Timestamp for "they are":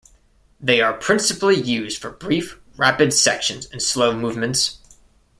0.59-0.93